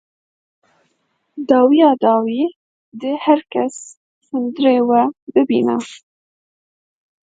[1.49, 2.43] Dawiya dawî
[3.01, 3.75] dê her kes
[4.29, 5.01] hundirê we
[5.33, 5.77] bibîne.